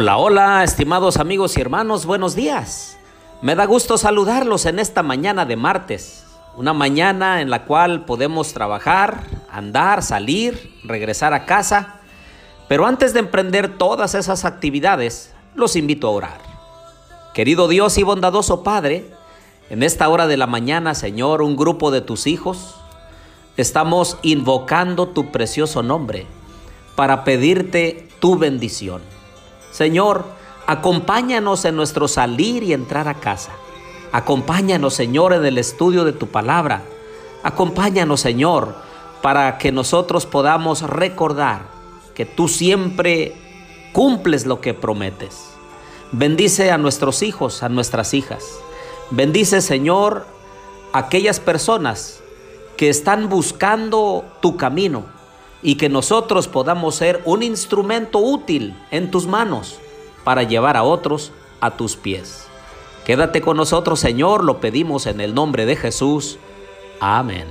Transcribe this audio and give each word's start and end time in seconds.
Hola, 0.00 0.16
hola, 0.16 0.62
estimados 0.62 1.16
amigos 1.16 1.56
y 1.56 1.60
hermanos, 1.60 2.06
buenos 2.06 2.36
días. 2.36 2.96
Me 3.42 3.56
da 3.56 3.64
gusto 3.64 3.98
saludarlos 3.98 4.64
en 4.66 4.78
esta 4.78 5.02
mañana 5.02 5.44
de 5.44 5.56
martes, 5.56 6.24
una 6.56 6.72
mañana 6.72 7.40
en 7.40 7.50
la 7.50 7.64
cual 7.64 8.04
podemos 8.04 8.52
trabajar, 8.52 9.24
andar, 9.50 10.04
salir, 10.04 10.72
regresar 10.84 11.34
a 11.34 11.46
casa. 11.46 11.96
Pero 12.68 12.86
antes 12.86 13.12
de 13.12 13.18
emprender 13.18 13.76
todas 13.76 14.14
esas 14.14 14.44
actividades, 14.44 15.34
los 15.56 15.74
invito 15.74 16.06
a 16.06 16.12
orar. 16.12 16.40
Querido 17.34 17.66
Dios 17.66 17.98
y 17.98 18.04
bondadoso 18.04 18.62
Padre, 18.62 19.10
en 19.68 19.82
esta 19.82 20.08
hora 20.08 20.28
de 20.28 20.36
la 20.36 20.46
mañana, 20.46 20.94
Señor, 20.94 21.42
un 21.42 21.56
grupo 21.56 21.90
de 21.90 22.02
tus 22.02 22.28
hijos, 22.28 22.76
estamos 23.56 24.16
invocando 24.22 25.08
tu 25.08 25.32
precioso 25.32 25.82
nombre 25.82 26.24
para 26.94 27.24
pedirte 27.24 28.08
tu 28.20 28.38
bendición. 28.38 29.17
Señor, 29.78 30.24
acompáñanos 30.66 31.64
en 31.64 31.76
nuestro 31.76 32.08
salir 32.08 32.64
y 32.64 32.72
entrar 32.72 33.06
a 33.06 33.14
casa. 33.14 33.52
Acompáñanos, 34.10 34.94
Señor, 34.94 35.32
en 35.32 35.46
el 35.46 35.56
estudio 35.56 36.02
de 36.02 36.12
tu 36.12 36.26
palabra. 36.26 36.82
Acompáñanos, 37.44 38.20
Señor, 38.20 38.74
para 39.22 39.56
que 39.56 39.70
nosotros 39.70 40.26
podamos 40.26 40.82
recordar 40.82 41.60
que 42.12 42.26
tú 42.26 42.48
siempre 42.48 43.36
cumples 43.92 44.46
lo 44.46 44.60
que 44.60 44.74
prometes. 44.74 45.44
Bendice 46.10 46.72
a 46.72 46.78
nuestros 46.78 47.22
hijos, 47.22 47.62
a 47.62 47.68
nuestras 47.68 48.14
hijas. 48.14 48.58
Bendice, 49.12 49.60
Señor, 49.60 50.26
a 50.92 50.98
aquellas 50.98 51.38
personas 51.38 52.18
que 52.76 52.88
están 52.88 53.28
buscando 53.28 54.24
tu 54.40 54.56
camino 54.56 55.17
y 55.62 55.76
que 55.76 55.88
nosotros 55.88 56.48
podamos 56.48 56.94
ser 56.94 57.20
un 57.24 57.42
instrumento 57.42 58.18
útil 58.18 58.74
en 58.90 59.10
tus 59.10 59.26
manos 59.26 59.78
para 60.24 60.42
llevar 60.42 60.76
a 60.76 60.82
otros 60.82 61.32
a 61.60 61.76
tus 61.76 61.96
pies. 61.96 62.46
Quédate 63.04 63.40
con 63.40 63.56
nosotros, 63.56 64.00
Señor, 64.00 64.44
lo 64.44 64.60
pedimos 64.60 65.06
en 65.06 65.20
el 65.20 65.34
nombre 65.34 65.66
de 65.66 65.76
Jesús. 65.76 66.38
Amén. 67.00 67.46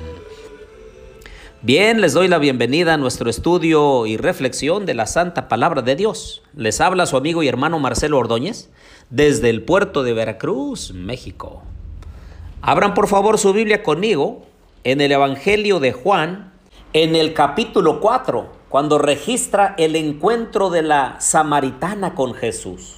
Bien, 1.63 1.99
les 1.99 2.13
doy 2.13 2.27
la 2.27 2.37
bienvenida 2.37 2.93
a 2.93 2.97
nuestro 2.97 3.29
estudio 3.29 4.05
y 4.05 4.15
reflexión 4.15 4.85
de 4.85 4.93
la 4.93 5.07
Santa 5.07 5.47
Palabra 5.47 5.81
de 5.81 5.95
Dios. 5.95 6.43
Les 6.55 6.79
habla 6.79 7.07
su 7.07 7.17
amigo 7.17 7.41
y 7.41 7.47
hermano 7.47 7.79
Marcelo 7.79 8.19
Ordóñez 8.19 8.69
desde 9.09 9.49
el 9.49 9.63
puerto 9.63 10.03
de 10.03 10.13
Veracruz, 10.13 10.93
México. 10.93 11.63
Abran 12.61 12.93
por 12.93 13.07
favor 13.07 13.39
su 13.39 13.53
Biblia 13.53 13.81
conmigo 13.81 14.45
en 14.83 15.01
el 15.01 15.11
Evangelio 15.11 15.79
de 15.79 15.93
Juan, 15.93 16.53
en 16.93 17.15
el 17.15 17.33
capítulo 17.33 17.99
4, 17.99 18.47
cuando 18.69 18.97
registra 18.97 19.75
el 19.77 19.95
encuentro 19.95 20.69
de 20.69 20.81
la 20.81 21.17
samaritana 21.19 22.15
con 22.15 22.33
Jesús. 22.33 22.95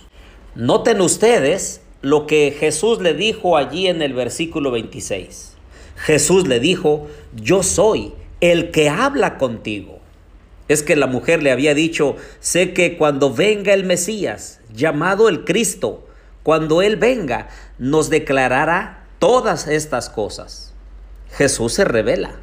Noten 0.55 1.01
ustedes 1.01 1.81
lo 2.01 2.27
que 2.27 2.55
Jesús 2.57 3.01
le 3.01 3.13
dijo 3.13 3.57
allí 3.57 3.87
en 3.87 4.01
el 4.01 4.13
versículo 4.13 4.71
26. 4.71 5.53
Jesús 5.97 6.47
le 6.47 6.59
dijo, 6.59 7.07
yo 7.35 7.63
soy 7.63 8.13
el 8.41 8.71
que 8.71 8.89
habla 8.89 9.37
contigo. 9.37 9.99
Es 10.67 10.83
que 10.83 10.95
la 10.95 11.07
mujer 11.07 11.43
le 11.43 11.51
había 11.51 11.73
dicho, 11.73 12.15
sé 12.39 12.73
que 12.73 12.97
cuando 12.97 13.33
venga 13.33 13.73
el 13.73 13.83
Mesías, 13.83 14.61
llamado 14.73 15.27
el 15.27 15.43
Cristo, 15.43 16.07
cuando 16.43 16.81
Él 16.81 16.95
venga, 16.95 17.49
nos 17.79 18.09
declarará 18.09 19.07
todas 19.17 19.67
estas 19.67 20.09
cosas. 20.09 20.73
Jesús 21.31 21.73
se 21.73 21.85
revela. 21.85 22.39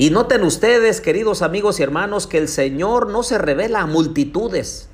Y 0.00 0.08
noten 0.08 0.44
ustedes, 0.44 1.02
queridos 1.02 1.42
amigos 1.42 1.78
y 1.78 1.82
hermanos, 1.82 2.26
que 2.26 2.38
el 2.38 2.48
Señor 2.48 3.10
no 3.10 3.22
se 3.22 3.36
revela 3.36 3.82
a 3.82 3.86
multitudes, 3.86 4.88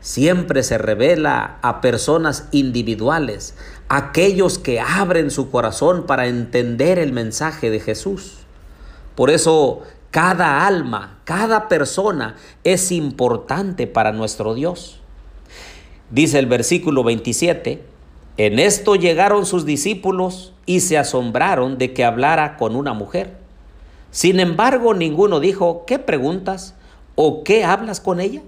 siempre 0.00 0.64
se 0.64 0.78
revela 0.78 1.58
a 1.62 1.80
personas 1.80 2.48
individuales, 2.50 3.54
aquellos 3.88 4.58
que 4.58 4.80
abren 4.80 5.30
su 5.30 5.52
corazón 5.52 6.06
para 6.06 6.26
entender 6.26 6.98
el 6.98 7.12
mensaje 7.12 7.70
de 7.70 7.78
Jesús. 7.78 8.38
Por 9.14 9.30
eso 9.30 9.82
cada 10.10 10.66
alma, 10.66 11.20
cada 11.22 11.68
persona 11.68 12.34
es 12.64 12.90
importante 12.90 13.86
para 13.86 14.10
nuestro 14.10 14.54
Dios. 14.54 14.98
Dice 16.10 16.40
el 16.40 16.46
versículo 16.46 17.04
27, 17.04 17.84
en 18.38 18.58
esto 18.58 18.96
llegaron 18.96 19.46
sus 19.46 19.64
discípulos 19.64 20.52
y 20.66 20.80
se 20.80 20.98
asombraron 20.98 21.78
de 21.78 21.94
que 21.94 22.04
hablara 22.04 22.56
con 22.56 22.74
una 22.74 22.92
mujer. 22.92 23.46
Sin 24.10 24.40
embargo, 24.40 24.94
ninguno 24.94 25.38
dijo, 25.38 25.84
¿qué 25.86 25.98
preguntas 25.98 26.74
o 27.14 27.44
qué 27.44 27.64
hablas 27.64 28.00
con 28.00 28.20
ella? 28.20 28.42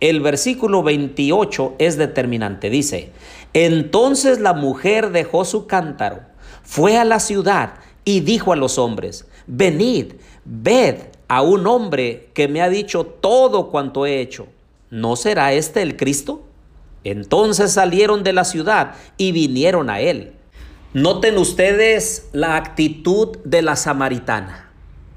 El 0.00 0.20
versículo 0.20 0.82
28 0.82 1.76
es 1.78 1.96
determinante. 1.96 2.68
Dice, 2.68 3.10
entonces 3.54 4.40
la 4.40 4.52
mujer 4.52 5.10
dejó 5.10 5.44
su 5.44 5.66
cántaro, 5.66 6.20
fue 6.62 6.98
a 6.98 7.04
la 7.04 7.20
ciudad 7.20 7.74
y 8.04 8.20
dijo 8.20 8.52
a 8.52 8.56
los 8.56 8.76
hombres, 8.76 9.26
venid, 9.46 10.14
ved 10.44 10.96
a 11.28 11.40
un 11.40 11.66
hombre 11.66 12.28
que 12.34 12.48
me 12.48 12.60
ha 12.60 12.68
dicho 12.68 13.06
todo 13.06 13.70
cuanto 13.70 14.04
he 14.04 14.20
hecho. 14.20 14.48
¿No 14.90 15.16
será 15.16 15.54
este 15.54 15.80
el 15.80 15.96
Cristo? 15.96 16.42
Entonces 17.04 17.72
salieron 17.72 18.22
de 18.22 18.34
la 18.34 18.44
ciudad 18.44 18.94
y 19.16 19.32
vinieron 19.32 19.88
a 19.88 20.00
él. 20.00 20.34
Noten 20.92 21.38
ustedes 21.38 22.28
la 22.32 22.56
actitud 22.56 23.38
de 23.44 23.62
la 23.62 23.76
samaritana 23.76 24.63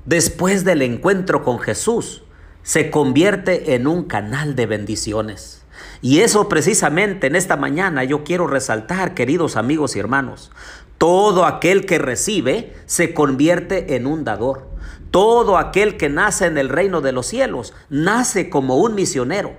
después 0.07 0.63
del 0.63 0.81
encuentro 0.81 1.43
con 1.43 1.59
Jesús, 1.59 2.23
se 2.63 2.89
convierte 2.89 3.75
en 3.75 3.87
un 3.87 4.05
canal 4.05 4.55
de 4.55 4.65
bendiciones. 4.65 5.65
Y 6.01 6.21
eso 6.21 6.49
precisamente 6.49 7.27
en 7.27 7.35
esta 7.35 7.57
mañana 7.57 8.03
yo 8.03 8.23
quiero 8.23 8.47
resaltar, 8.47 9.13
queridos 9.13 9.57
amigos 9.57 9.95
y 9.95 9.99
hermanos. 9.99 10.51
Todo 10.97 11.45
aquel 11.45 11.85
que 11.85 11.99
recibe 11.99 12.73
se 12.85 13.13
convierte 13.13 13.95
en 13.95 14.07
un 14.07 14.23
dador. 14.23 14.67
Todo 15.11 15.57
aquel 15.57 15.97
que 15.97 16.09
nace 16.09 16.45
en 16.45 16.57
el 16.57 16.69
reino 16.69 17.01
de 17.01 17.11
los 17.11 17.27
cielos 17.27 17.73
nace 17.89 18.49
como 18.49 18.77
un 18.77 18.95
misionero. 18.95 19.55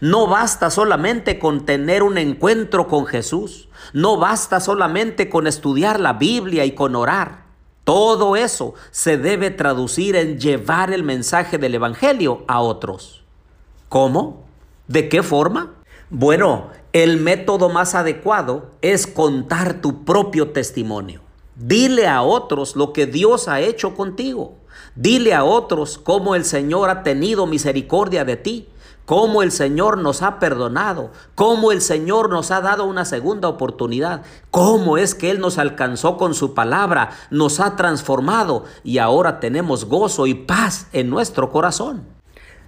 No 0.00 0.26
basta 0.28 0.70
solamente 0.70 1.38
con 1.38 1.66
tener 1.66 2.02
un 2.02 2.18
encuentro 2.18 2.86
con 2.86 3.06
Jesús. 3.06 3.68
No 3.92 4.16
basta 4.16 4.60
solamente 4.60 5.28
con 5.28 5.46
estudiar 5.46 5.98
la 5.98 6.14
Biblia 6.14 6.64
y 6.64 6.72
con 6.72 6.94
orar. 6.94 7.47
Todo 7.88 8.36
eso 8.36 8.74
se 8.90 9.16
debe 9.16 9.50
traducir 9.50 10.14
en 10.14 10.38
llevar 10.38 10.92
el 10.92 11.02
mensaje 11.02 11.56
del 11.56 11.74
Evangelio 11.74 12.44
a 12.46 12.60
otros. 12.60 13.24
¿Cómo? 13.88 14.44
¿De 14.88 15.08
qué 15.08 15.22
forma? 15.22 15.72
Bueno, 16.10 16.68
el 16.92 17.16
método 17.16 17.70
más 17.70 17.94
adecuado 17.94 18.72
es 18.82 19.06
contar 19.06 19.80
tu 19.80 20.04
propio 20.04 20.50
testimonio. 20.50 21.22
Dile 21.54 22.06
a 22.06 22.20
otros 22.20 22.76
lo 22.76 22.92
que 22.92 23.06
Dios 23.06 23.48
ha 23.48 23.62
hecho 23.62 23.94
contigo. 23.94 24.56
Dile 24.94 25.32
a 25.32 25.44
otros 25.44 25.96
cómo 25.96 26.34
el 26.34 26.44
Señor 26.44 26.90
ha 26.90 27.02
tenido 27.02 27.46
misericordia 27.46 28.26
de 28.26 28.36
ti 28.36 28.68
cómo 29.08 29.42
el 29.42 29.52
Señor 29.52 29.96
nos 29.96 30.20
ha 30.20 30.38
perdonado, 30.38 31.10
cómo 31.34 31.72
el 31.72 31.80
Señor 31.80 32.28
nos 32.28 32.50
ha 32.50 32.60
dado 32.60 32.84
una 32.84 33.06
segunda 33.06 33.48
oportunidad, 33.48 34.20
cómo 34.50 34.98
es 34.98 35.14
que 35.14 35.30
Él 35.30 35.40
nos 35.40 35.56
alcanzó 35.56 36.18
con 36.18 36.34
su 36.34 36.52
palabra, 36.52 37.12
nos 37.30 37.58
ha 37.58 37.74
transformado 37.74 38.66
y 38.84 38.98
ahora 38.98 39.40
tenemos 39.40 39.86
gozo 39.86 40.26
y 40.26 40.34
paz 40.34 40.88
en 40.92 41.08
nuestro 41.08 41.50
corazón. 41.50 42.02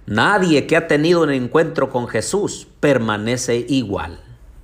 Nadie 0.07 0.65
que 0.65 0.75
ha 0.75 0.87
tenido 0.87 1.21
un 1.21 1.29
encuentro 1.29 1.91
con 1.91 2.07
Jesús 2.07 2.67
permanece 2.79 3.63
igual. 3.69 4.19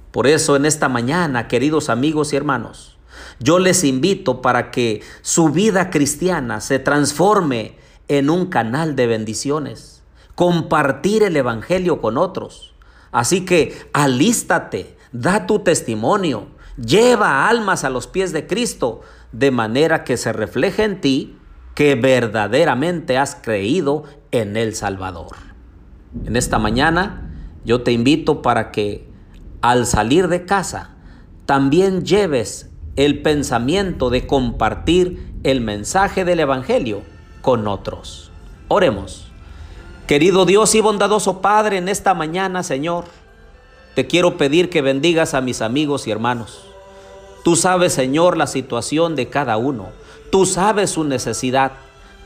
Por 0.10 0.26
eso 0.26 0.56
en 0.56 0.66
esta 0.66 0.90
mañana, 0.90 1.48
queridos 1.48 1.90
amigos 1.90 2.34
y 2.34 2.38
hermanos, 2.38 2.98
yo 3.38 3.60
les 3.60 3.84
invito 3.84 4.42
para 4.42 4.72
que 4.72 5.04
su 5.22 5.50
vida 5.50 5.92
cristiana 5.92 6.60
se 6.60 6.80
transforme 6.80 7.78
en 8.08 8.32
un 8.32 8.48
canal 8.48 8.96
de 8.96 9.06
bendiciones 9.06 9.97
compartir 10.38 11.24
el 11.24 11.36
Evangelio 11.36 12.00
con 12.00 12.16
otros. 12.16 12.76
Así 13.12 13.44
que 13.44 13.76
alístate, 13.92 14.96
da 15.12 15.48
tu 15.48 15.62
testimonio, 15.62 16.50
lleva 16.78 17.50
almas 17.50 17.84
a 17.84 17.90
los 17.90 18.06
pies 18.06 18.34
de 18.34 18.46
Cristo, 18.46 19.02
de 19.32 19.50
manera 19.50 20.04
que 20.04 20.16
se 20.16 20.32
refleje 20.34 20.84
en 20.84 21.02
ti 21.02 21.38
que 21.74 21.96
verdaderamente 21.96 23.18
has 23.18 23.34
creído 23.34 24.04
en 24.30 24.58
el 24.58 24.76
Salvador. 24.76 25.36
En 26.24 26.36
esta 26.36 26.60
mañana 26.60 27.32
yo 27.66 27.82
te 27.82 27.92
invito 27.92 28.44
para 28.44 28.70
que 28.70 29.10
al 29.62 29.88
salir 29.88 30.28
de 30.28 30.46
casa 30.46 30.92
también 31.48 32.06
lleves 32.06 32.70
el 32.96 33.24
pensamiento 33.24 34.12
de 34.12 34.28
compartir 34.28 35.34
el 35.42 35.62
mensaje 35.62 36.26
del 36.26 36.42
Evangelio 36.42 37.02
con 37.42 37.68
otros. 37.68 38.32
Oremos. 38.68 39.27
Querido 40.08 40.46
Dios 40.46 40.74
y 40.74 40.80
bondadoso 40.80 41.42
Padre, 41.42 41.76
en 41.76 41.90
esta 41.90 42.14
mañana, 42.14 42.64
Señor, 42.64 43.04
te 43.94 44.08
quiero 44.08 44.38
pedir 44.38 44.70
que 44.70 44.82
bendigas 44.82 45.34
a 45.34 45.42
mis 45.42 45.62
amigos 45.62 46.08
y 46.08 46.12
hermanos. 46.12 46.64
Tú 47.44 47.58
sabes, 47.58 47.92
Señor, 47.92 48.38
la 48.38 48.48
situación 48.48 49.18
de 49.18 49.28
cada 49.28 49.58
uno. 49.58 49.90
Tú 50.32 50.46
sabes 50.46 50.92
su 50.92 51.04
necesidad. 51.04 51.74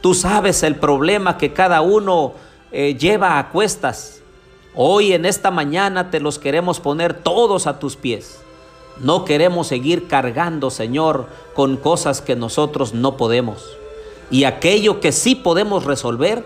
Tú 0.01 0.13
sabes 0.13 0.62
el 0.62 0.75
problema 0.75 1.39
que 1.39 1.54
cada 1.54 1.81
uno 1.81 2.33
eh, 2.72 2.95
lleva 3.00 3.39
a 3.39 3.50
cuestas. 3.50 4.22
Hoy 4.75 5.13
en 5.13 5.25
esta 5.25 5.50
mañana 5.50 6.12
te 6.12 6.19
los 6.19 6.38
queremos 6.38 6.80
poner 6.80 7.16
todos 7.16 7.66
a 7.66 7.80
tus 7.80 7.95
pies. 7.95 8.42
No 9.00 9.25
queremos 9.25 9.66
seguir 9.66 10.07
cargando, 10.07 10.69
Señor, 10.69 11.25
con 11.56 11.78
cosas 11.78 12.22
que 12.22 12.36
nosotros 12.36 12.94
no 12.94 13.18
podemos. 13.18 13.66
Y 14.30 14.44
aquello 14.44 15.00
que 15.00 15.12
sí 15.12 15.33
podemos 15.33 15.83
resolver, 15.83 16.45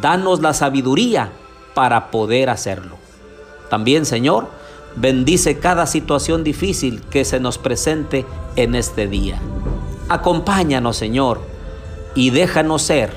danos 0.00 0.40
la 0.40 0.54
sabiduría 0.54 1.32
para 1.74 2.10
poder 2.10 2.50
hacerlo. 2.50 2.96
También, 3.70 4.06
Señor, 4.06 4.48
bendice 4.96 5.58
cada 5.58 5.86
situación 5.86 6.44
difícil 6.44 7.02
que 7.10 7.24
se 7.24 7.40
nos 7.40 7.58
presente 7.58 8.24
en 8.56 8.74
este 8.74 9.06
día. 9.08 9.40
Acompáñanos, 10.08 10.96
Señor, 10.96 11.40
y 12.14 12.30
déjanos 12.30 12.82
ser 12.82 13.12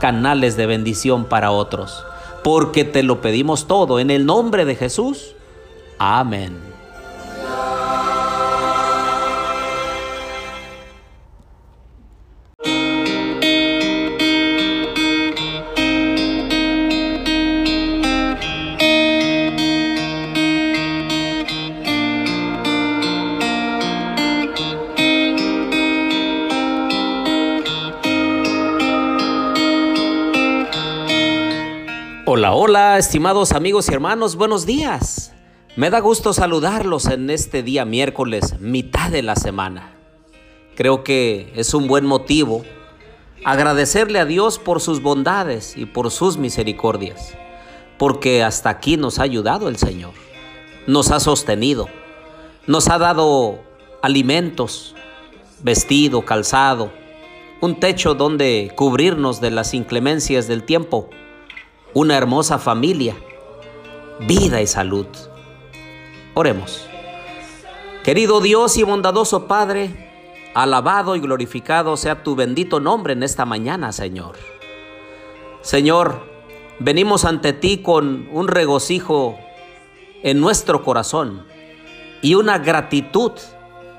canales 0.00 0.56
de 0.56 0.66
bendición 0.66 1.24
para 1.24 1.52
otros 1.52 2.04
porque 2.42 2.84
te 2.84 3.02
lo 3.02 3.20
pedimos 3.20 3.66
todo 3.66 4.00
en 4.00 4.10
el 4.10 4.26
nombre 4.26 4.64
de 4.64 4.74
Jesús. 4.74 5.34
Amén. 5.98 6.71
Hola, 32.64 32.96
estimados 32.96 33.50
amigos 33.50 33.88
y 33.88 33.92
hermanos, 33.92 34.36
buenos 34.36 34.66
días. 34.66 35.32
Me 35.74 35.90
da 35.90 35.98
gusto 35.98 36.32
saludarlos 36.32 37.06
en 37.06 37.28
este 37.28 37.64
día 37.64 37.84
miércoles, 37.84 38.60
mitad 38.60 39.10
de 39.10 39.22
la 39.22 39.34
semana. 39.34 39.96
Creo 40.76 41.02
que 41.02 41.52
es 41.56 41.74
un 41.74 41.88
buen 41.88 42.06
motivo 42.06 42.62
agradecerle 43.44 44.20
a 44.20 44.26
Dios 44.26 44.60
por 44.60 44.80
sus 44.80 45.02
bondades 45.02 45.76
y 45.76 45.86
por 45.86 46.12
sus 46.12 46.36
misericordias, 46.36 47.34
porque 47.98 48.44
hasta 48.44 48.70
aquí 48.70 48.96
nos 48.96 49.18
ha 49.18 49.24
ayudado 49.24 49.68
el 49.68 49.76
Señor, 49.76 50.12
nos 50.86 51.10
ha 51.10 51.18
sostenido, 51.18 51.88
nos 52.68 52.88
ha 52.90 52.98
dado 52.98 53.58
alimentos, 54.02 54.94
vestido, 55.64 56.24
calzado, 56.24 56.92
un 57.60 57.80
techo 57.80 58.14
donde 58.14 58.70
cubrirnos 58.76 59.40
de 59.40 59.50
las 59.50 59.74
inclemencias 59.74 60.46
del 60.46 60.62
tiempo 60.62 61.10
una 61.94 62.16
hermosa 62.16 62.58
familia, 62.58 63.14
vida 64.20 64.62
y 64.62 64.66
salud. 64.66 65.06
Oremos. 66.34 66.86
Querido 68.02 68.40
Dios 68.40 68.78
y 68.78 68.82
bondadoso 68.82 69.46
Padre, 69.46 70.50
alabado 70.54 71.16
y 71.16 71.20
glorificado 71.20 71.96
sea 71.96 72.22
tu 72.22 72.34
bendito 72.34 72.80
nombre 72.80 73.12
en 73.12 73.22
esta 73.22 73.44
mañana, 73.44 73.92
Señor. 73.92 74.36
Señor, 75.60 76.22
venimos 76.78 77.26
ante 77.26 77.52
ti 77.52 77.78
con 77.82 78.26
un 78.32 78.48
regocijo 78.48 79.38
en 80.22 80.40
nuestro 80.40 80.82
corazón 80.82 81.44
y 82.22 82.34
una 82.34 82.58
gratitud 82.58 83.32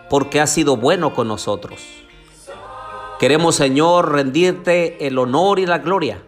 porque 0.10 0.42
has 0.42 0.52
sido 0.52 0.78
bueno 0.78 1.14
con 1.14 1.28
nosotros. 1.28 1.80
Queremos, 3.20 3.56
Señor, 3.56 4.12
rendirte 4.12 5.06
el 5.06 5.18
honor 5.20 5.60
y 5.60 5.68
la 5.68 5.78
gloria 5.78 6.24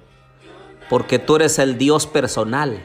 porque 0.89 1.19
tú 1.19 1.37
eres 1.37 1.59
el 1.59 1.77
Dios 1.77 2.07
personal, 2.07 2.79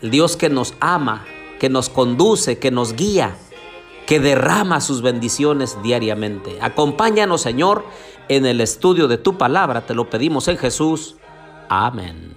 el 0.00 0.10
Dios 0.10 0.36
que 0.36 0.48
nos 0.48 0.74
ama, 0.80 1.24
que 1.58 1.68
nos 1.68 1.88
conduce, 1.88 2.58
que 2.58 2.70
nos 2.70 2.94
guía, 2.94 3.36
que 4.06 4.20
derrama 4.20 4.80
sus 4.80 5.02
bendiciones 5.02 5.78
diariamente. 5.82 6.58
Acompáñanos, 6.60 7.42
Señor, 7.42 7.84
en 8.28 8.46
el 8.46 8.60
estudio 8.60 9.08
de 9.08 9.18
tu 9.18 9.38
palabra, 9.38 9.86
te 9.86 9.94
lo 9.94 10.10
pedimos 10.10 10.48
en 10.48 10.58
Jesús. 10.58 11.16
Amén. 11.68 12.36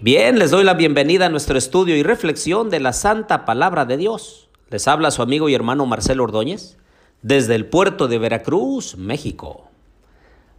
Bien, 0.00 0.38
les 0.38 0.50
doy 0.50 0.64
la 0.64 0.74
bienvenida 0.74 1.26
a 1.26 1.28
nuestro 1.28 1.58
estudio 1.58 1.96
y 1.96 2.02
reflexión 2.02 2.70
de 2.70 2.80
la 2.80 2.92
Santa 2.92 3.44
Palabra 3.44 3.84
de 3.84 3.96
Dios. 3.96 4.48
Les 4.70 4.88
habla 4.88 5.10
su 5.10 5.20
amigo 5.22 5.48
y 5.48 5.54
hermano 5.54 5.84
Marcelo 5.84 6.24
Ordóñez 6.24 6.78
desde 7.22 7.54
el 7.54 7.66
puerto 7.66 8.08
de 8.08 8.18
Veracruz, 8.18 8.96
México. 8.96 9.69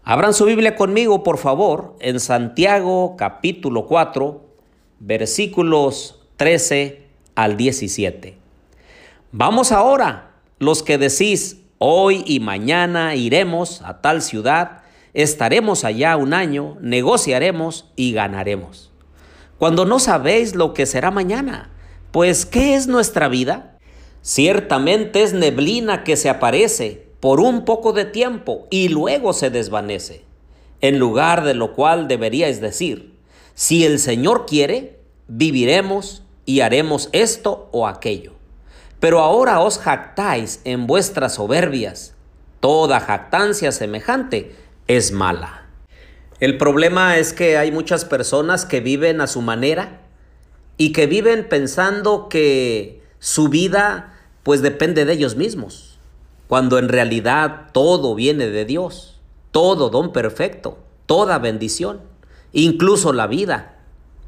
Abran 0.03 0.33
su 0.33 0.45
Biblia 0.45 0.75
conmigo, 0.75 1.21
por 1.21 1.38
favor, 1.38 1.95
en 2.00 2.19
Santiago 2.19 3.15
capítulo 3.18 3.86
4, 3.86 4.44
versículos 5.00 6.24
13 6.38 7.03
al 7.36 7.56
17. 7.56 8.36
Vamos 9.31 9.71
ahora, 9.71 10.31
los 10.57 10.81
que 10.81 10.98
decís, 10.98 11.62
hoy 11.77 12.24
y 12.25 12.39
mañana 12.39 13.13
iremos 13.13 13.83
a 13.83 14.01
tal 14.01 14.24
ciudad, 14.24 14.81
estaremos 15.13 15.86
allá 15.86 16.18
un 16.18 16.33
año, 16.33 16.77
negociaremos 16.81 17.92
y 17.95 18.13
ganaremos. 18.13 18.92
Cuando 19.59 19.86
no 19.86 20.00
sabéis 20.00 20.56
lo 20.56 20.74
que 20.74 20.88
será 20.88 21.12
mañana, 21.12 21.69
pues 22.12 22.48
¿qué 22.48 22.74
es 22.74 22.88
nuestra 22.88 23.27
vida? 23.27 23.77
Ciertamente 24.24 25.21
es 25.21 25.33
neblina 25.33 26.03
que 26.03 26.18
se 26.18 26.27
aparece 26.27 27.11
por 27.21 27.39
un 27.39 27.63
poco 27.65 27.94
de 27.94 28.03
tiempo 28.03 28.68
y 28.69 28.89
luego 28.89 29.31
se 29.31 29.50
desvanece. 29.50 30.25
En 30.81 30.97
lugar 30.97 31.44
de 31.44 31.53
lo 31.53 31.73
cual 31.73 32.07
deberíais 32.07 32.59
decir, 32.59 33.15
si 33.53 33.85
el 33.85 34.00
Señor 34.00 34.47
quiere, 34.47 35.00
viviremos 35.27 36.23
y 36.45 36.62
haremos 36.62 37.10
esto 37.12 37.69
o 37.72 37.88
aquello. 37.88 38.34
Pero 39.00 39.19
ahora 39.19 39.60
os 39.62 39.77
jactáis 39.77 40.62
en 40.63 40.88
vuestras 40.88 41.36
soberbias. 41.36 42.15
Toda 42.60 43.00
jactancia 43.00 43.72
semejante 43.72 44.55
es 44.88 45.12
mala. 45.12 45.67
El 46.39 46.57
problema 46.57 47.17
es 47.17 47.34
que 47.34 47.57
hay 47.57 47.72
muchas 47.72 48.03
personas 48.03 48.65
que 48.65 48.79
viven 48.79 49.22
a 49.22 49.27
su 49.27 49.41
manera 49.41 50.01
y 50.77 50.91
que 50.91 51.05
viven 51.05 51.48
pensando 51.48 52.29
que 52.29 53.03
su 53.19 53.50
vida 53.50 54.17
pues 54.41 54.63
depende 54.63 55.05
de 55.05 55.13
ellos 55.13 55.36
mismos 55.36 55.90
cuando 56.51 56.79
en 56.79 56.89
realidad 56.89 57.67
todo 57.72 58.13
viene 58.13 58.48
de 58.48 58.65
Dios, 58.65 59.22
todo 59.51 59.89
don 59.89 60.12
perfecto, 60.12 60.79
toda 61.05 61.39
bendición, 61.39 62.01
incluso 62.51 63.13
la 63.13 63.25
vida. 63.25 63.77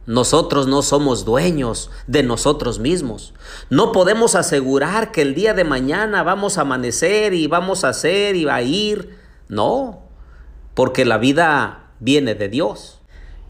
Nosotros 0.05 0.65
no 0.65 0.83
somos 0.83 1.25
dueños 1.25 1.91
de 2.07 2.23
nosotros 2.23 2.79
mismos. 2.79 3.33
No 3.69 3.91
podemos 3.91 4.35
asegurar 4.35 5.11
que 5.11 5.21
el 5.21 5.35
día 5.35 5.53
de 5.53 5.65
mañana 5.65 6.23
vamos 6.23 6.57
a 6.57 6.61
amanecer 6.61 7.33
y 7.33 7.47
vamos 7.47 7.83
a 7.83 7.89
hacer 7.89 8.37
y 8.37 8.45
va 8.45 8.55
a 8.55 8.61
ir. 8.61 9.19
No, 9.49 10.03
porque 10.75 11.03
la 11.03 11.17
vida 11.17 11.91
viene 11.99 12.35
de 12.35 12.47
Dios. 12.47 13.01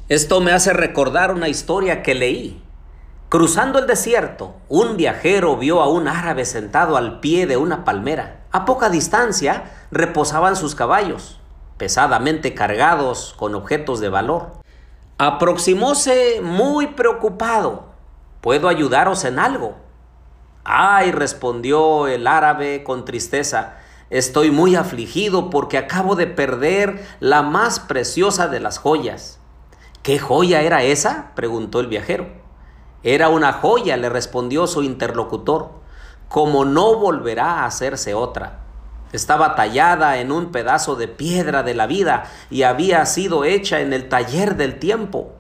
Esto 0.10 0.42
me 0.42 0.51
hace 0.51 0.74
recordar 0.74 1.32
una 1.32 1.48
historia 1.48 2.01
que 2.01 2.15
leí 2.15 2.63
Cruzando 3.34 3.80
el 3.80 3.88
desierto, 3.88 4.53
un 4.70 4.96
viajero 4.96 5.58
vio 5.58 5.82
a 5.82 5.89
un 5.89 6.08
árabe 6.08 6.46
sentado 6.46 6.98
al 6.98 7.20
pie 7.20 7.48
de 7.48 7.58
una 7.58 7.84
palmera. 7.84 8.43
A 8.55 8.65
poca 8.65 8.91
distancia 8.91 9.63
reposaban 9.89 10.55
sus 10.55 10.75
caballos, 10.75 11.39
pesadamente 11.77 12.53
cargados 12.53 13.33
con 13.36 13.55
objetos 13.55 14.00
de 14.00 14.10
valor. 14.10 14.51
Aproximóse 15.17 16.39
muy 16.39 16.86
preocupado. 16.86 17.86
¿Puedo 18.41 18.69
ayudaros 18.69 19.25
en 19.25 19.39
algo? 19.39 19.75
Ay, 20.63 21.12
respondió 21.12 22.05
el 22.05 22.27
árabe 22.27 22.83
con 22.83 23.05
tristeza. 23.05 23.77
Estoy 24.12 24.51
muy 24.51 24.75
afligido 24.75 25.50
porque 25.50 25.79
acabo 25.79 26.15
de 26.15 26.27
perder 26.27 27.03
la 27.19 27.41
más 27.41 27.79
preciosa 27.79 28.50
de 28.50 28.60
las 28.60 28.77
joyas. 28.77 29.39
¿Qué 30.03 30.19
joya 30.19 30.62
era 30.62 30.83
esa? 30.83 31.31
preguntó 31.33 31.79
el 31.79 31.88
viajero. 31.88 32.27
Era 33.01 33.29
una 33.29 33.51
joya, 33.51 33.98
le 33.98 34.10
respondió 34.10 34.67
su 34.67 34.83
interlocutor, 34.83 35.83
como 36.34 36.66
no 36.66 36.96
volverá 36.96 37.60
a 37.60 37.66
hacerse 37.66 38.16
otra. 38.16 38.62
Estaba 39.12 39.54
tallada 39.54 40.18
en 40.18 40.32
un 40.32 40.52
pedazo 40.52 40.96
de 40.96 41.08
piedra 41.08 41.62
de 41.62 41.75
la 41.75 41.86
vida 41.86 42.24
y 42.50 42.63
había 42.63 43.06
sido 43.06 43.46
hecha 43.46 43.82
en 43.82 43.94
el 43.94 44.10
taller 44.10 44.56
del 44.56 44.80
tiempo. 44.80 45.36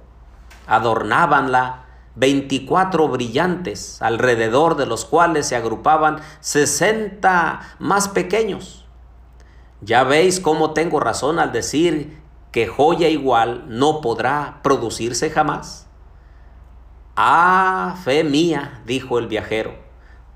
Adornábanla 0.67 1.85
veinticuatro 2.13 3.07
brillantes, 3.07 4.03
alrededor 4.03 4.75
de 4.75 4.85
los 4.85 5.03
cuales 5.03 5.47
se 5.47 5.55
agrupaban 5.55 6.19
sesenta 6.41 7.75
más 7.79 8.07
pequeños. 8.07 8.85
Ya 9.81 10.03
veis 10.03 10.39
cómo 10.39 10.73
tengo 10.73 10.99
razón 10.99 11.39
al 11.39 11.51
decir 11.51 12.21
que 12.51 12.67
joya 12.67 13.09
igual 13.09 13.65
no 13.67 13.99
podrá 13.99 14.59
producirse 14.61 15.31
jamás. 15.31 15.87
Ah, 17.15 17.95
fe 18.03 18.23
mía, 18.23 18.83
dijo 18.85 19.17
el 19.17 19.25
viajero, 19.25 19.82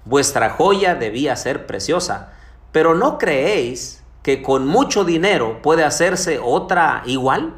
vuestra 0.07 0.49
joya 0.51 0.95
debía 0.95 1.35
ser 1.35 1.65
preciosa, 1.65 2.33
pero 2.71 2.95
¿no 2.95 3.17
creéis 3.17 4.03
que 4.23 4.41
con 4.41 4.67
mucho 4.67 5.03
dinero 5.03 5.61
puede 5.61 5.83
hacerse 5.83 6.39
otra 6.41 7.03
igual? 7.05 7.55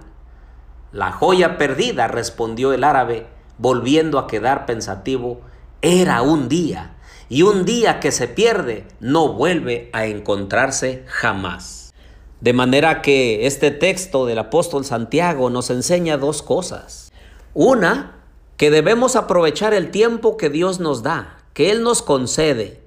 La 0.92 1.12
joya 1.12 1.58
perdida, 1.58 2.08
respondió 2.08 2.74
el 2.74 2.84
árabe, 2.84 3.28
volviendo 3.58 4.18
a 4.18 4.28
quedar 4.28 4.66
pensativo, 4.66 5.42
era 5.82 6.22
un 6.22 6.50
día, 6.50 6.96
y 7.30 7.44
un 7.44 7.66
día 7.66 8.00
que 8.00 8.12
se 8.12 8.28
pierde 8.28 8.88
no 9.00 9.34
vuelve 9.34 9.90
a 9.94 10.06
encontrarse 10.06 11.04
jamás. 11.08 11.94
De 12.42 12.54
manera 12.54 13.02
que 13.02 13.46
este 13.46 13.70
texto 13.70 14.26
del 14.26 14.40
apóstol 14.40 14.86
Santiago 14.86 15.50
nos 15.50 15.70
enseña 15.70 16.18
dos 16.18 16.42
cosas. 16.42 17.12
Una, 17.54 18.16
que 18.58 18.72
debemos 18.72 19.16
aprovechar 19.16 19.74
el 19.74 19.92
tiempo 19.92 20.38
que 20.38 20.50
Dios 20.50 20.80
nos 20.80 21.04
da, 21.04 21.39
que 21.54 21.72
Él 21.72 21.84
nos 21.84 22.02
concede, 22.02 22.82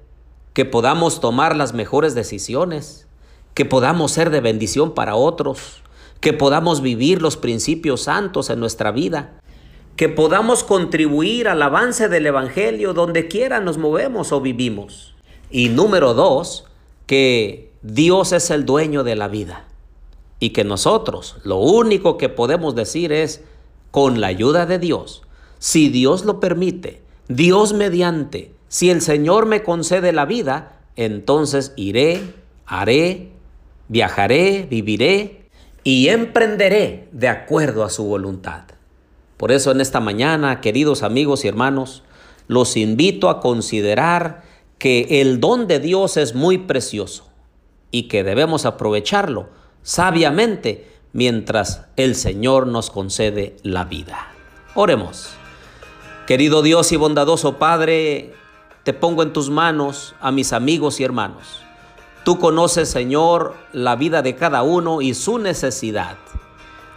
que 0.53 0.65
podamos 0.65 1.19
tomar 1.19 1.55
las 1.55 1.73
mejores 1.73 2.15
decisiones, 2.15 3.07
que 3.53 3.65
podamos 3.65 4.11
ser 4.11 4.29
de 4.29 4.41
bendición 4.41 4.93
para 4.93 5.15
otros, 5.15 5.81
que 6.19 6.33
podamos 6.33 6.81
vivir 6.81 7.21
los 7.21 7.37
principios 7.37 8.03
santos 8.03 8.49
en 8.49 8.59
nuestra 8.59 8.91
vida, 8.91 9.39
que 9.95 10.09
podamos 10.09 10.63
contribuir 10.63 11.47
al 11.47 11.61
avance 11.61 12.09
del 12.09 12.25
Evangelio 12.25 12.93
donde 12.93 13.27
quiera 13.27 13.59
nos 13.59 13.77
movemos 13.77 14.31
o 14.31 14.41
vivimos. 14.41 15.13
Y 15.51 15.69
número 15.69 16.13
dos, 16.13 16.65
que 17.05 17.71
Dios 17.83 18.31
es 18.31 18.49
el 18.49 18.65
dueño 18.65 19.03
de 19.03 19.15
la 19.15 19.27
vida 19.27 19.65
y 20.39 20.49
que 20.49 20.63
nosotros 20.63 21.35
lo 21.43 21.57
único 21.57 22.17
que 22.17 22.29
podemos 22.29 22.73
decir 22.73 23.11
es, 23.11 23.43
con 23.91 24.19
la 24.19 24.27
ayuda 24.27 24.65
de 24.65 24.79
Dios, 24.79 25.21
si 25.59 25.89
Dios 25.89 26.25
lo 26.25 26.39
permite, 26.39 27.02
Dios 27.27 27.73
mediante, 27.73 28.53
si 28.67 28.89
el 28.89 29.01
Señor 29.01 29.45
me 29.45 29.63
concede 29.63 30.11
la 30.11 30.25
vida, 30.25 30.79
entonces 30.95 31.73
iré, 31.75 32.21
haré, 32.65 33.31
viajaré, 33.87 34.67
viviré 34.69 35.49
y 35.83 36.09
emprenderé 36.09 37.07
de 37.11 37.27
acuerdo 37.27 37.83
a 37.83 37.89
su 37.89 38.05
voluntad. 38.05 38.63
Por 39.37 39.51
eso 39.51 39.71
en 39.71 39.81
esta 39.81 39.99
mañana, 39.99 40.61
queridos 40.61 41.03
amigos 41.03 41.43
y 41.43 41.47
hermanos, 41.47 42.03
los 42.47 42.77
invito 42.77 43.29
a 43.29 43.39
considerar 43.39 44.43
que 44.77 45.21
el 45.21 45.39
don 45.39 45.67
de 45.67 45.79
Dios 45.79 46.17
es 46.17 46.35
muy 46.35 46.57
precioso 46.57 47.29
y 47.91 48.03
que 48.03 48.23
debemos 48.23 48.65
aprovecharlo 48.65 49.49
sabiamente 49.81 50.87
mientras 51.13 51.85
el 51.95 52.15
Señor 52.15 52.67
nos 52.67 52.89
concede 52.89 53.55
la 53.63 53.85
vida. 53.85 54.33
Oremos. 54.75 55.29
Querido 56.27 56.61
Dios 56.61 56.91
y 56.93 56.95
bondadoso 56.95 57.57
Padre, 57.57 58.33
te 58.83 58.93
pongo 58.93 59.23
en 59.23 59.33
tus 59.33 59.49
manos 59.49 60.15
a 60.21 60.31
mis 60.31 60.53
amigos 60.53 60.99
y 60.99 61.03
hermanos. 61.03 61.61
Tú 62.23 62.39
conoces, 62.39 62.89
Señor, 62.89 63.55
la 63.73 63.97
vida 63.97 64.21
de 64.21 64.35
cada 64.35 64.63
uno 64.63 65.01
y 65.01 65.13
su 65.13 65.37
necesidad. 65.37 66.15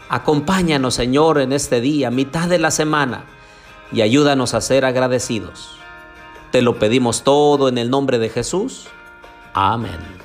Acompáñanos, 0.09 0.95
Señor, 0.95 1.41
en 1.41 1.53
este 1.53 1.81
día, 1.81 2.13
mitad 2.13 2.49
de 2.49 2.59
la 2.59 2.71
semana, 2.71 3.25
y 3.91 4.03
ayúdanos 4.03 4.55
a 4.55 4.61
ser 4.61 4.85
agradecidos. 4.85 5.77
Te 6.53 6.63
lo 6.63 6.79
pedimos 6.79 7.23
todo 7.23 7.69
en 7.69 7.79
el 7.79 7.91
nombre 7.91 8.21
de 8.21 8.29
Jesús. 8.29 8.87
Amén. 9.53 10.16